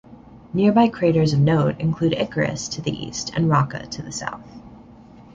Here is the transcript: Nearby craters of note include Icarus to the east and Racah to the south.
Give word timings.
Nearby 0.51 0.87
craters 0.87 1.31
of 1.33 1.39
note 1.41 1.79
include 1.79 2.13
Icarus 2.13 2.67
to 2.69 2.81
the 2.81 2.89
east 2.89 3.31
and 3.35 3.51
Racah 3.51 3.87
to 3.91 4.01
the 4.01 4.11
south. 4.11 4.47